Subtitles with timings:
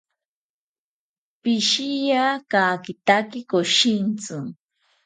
[1.41, 4.37] Pishiya kakitaki koshintzi